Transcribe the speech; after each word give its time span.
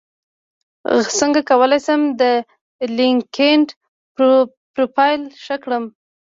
څنګه 1.19 1.41
کولی 1.49 1.79
شم 1.85 2.01
د 2.21 2.23
لینکیډن 2.97 3.61
پروفایل 4.75 5.21
ښه 5.43 5.55
کړم 5.63 5.83